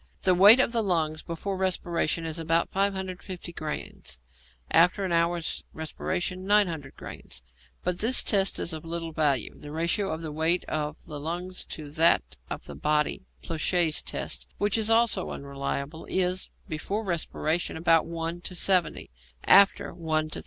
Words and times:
The 0.23 0.33
weight 0.33 0.59
of 0.59 0.71
the 0.71 0.81
lungs 0.81 1.21
before 1.21 1.55
respiration 1.55 2.25
is 2.25 2.39
about 2.39 2.71
550 2.71 3.53
grains, 3.53 4.17
after 4.71 5.05
an 5.05 5.11
hour's 5.11 5.63
respiration 5.73 6.47
900 6.47 6.95
grains; 6.95 7.43
but 7.83 7.99
this 7.99 8.23
test 8.23 8.57
is 8.57 8.73
of 8.73 8.83
little 8.83 9.11
value. 9.11 9.53
The 9.55 9.69
ratio 9.71 10.09
of 10.09 10.21
the 10.21 10.31
weight 10.31 10.65
of 10.65 11.05
the 11.05 11.19
lungs 11.19 11.63
to 11.65 11.91
that 11.91 12.23
of 12.49 12.65
the 12.65 12.73
body 12.73 13.21
(Ploucquet's 13.43 14.01
test), 14.01 14.47
which 14.57 14.75
is 14.75 14.89
also 14.89 15.29
unreliable, 15.29 16.05
is, 16.09 16.49
before 16.67 17.03
respiration, 17.03 17.77
about 17.77 18.07
1 18.07 18.41
to 18.41 18.55
70; 18.55 19.11
after, 19.43 19.93
1 19.93 20.29
to 20.29 20.29
35. 20.39 20.39